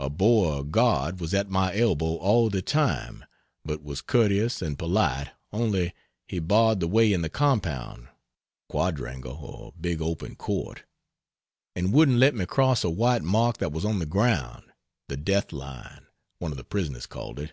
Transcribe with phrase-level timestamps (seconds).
[0.00, 3.24] A Boer guard was at my elbow all the time,
[3.64, 5.94] but was courteous and polite, only
[6.26, 8.08] he barred the way in the compound
[8.68, 10.82] (quadrangle or big open court)
[11.76, 14.64] and wouldn't let me cross a white mark that was on the ground
[15.06, 16.06] the "death line"
[16.40, 17.52] one of the prisoners called it.